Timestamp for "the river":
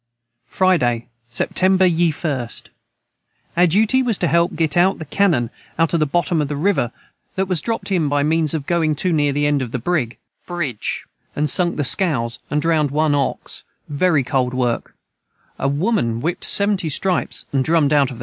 6.47-6.91